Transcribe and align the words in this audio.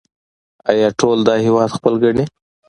آیا 0.69 0.89
ټول 0.99 1.17
دا 1.27 1.33
هیواد 1.45 1.69
خپل 1.77 1.93
ګڼي؟ 2.03 2.23